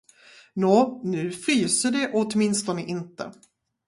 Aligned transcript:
Nå, 0.53 1.01
nu 1.03 1.31
fryser 1.31 1.91
det 1.91 2.11
åtminstone 2.13 2.85
inte. 2.85 3.33